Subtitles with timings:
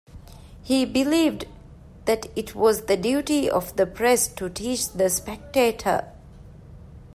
[0.63, 1.45] He believed
[2.05, 6.07] that it was the duty of the press to teach the spectator.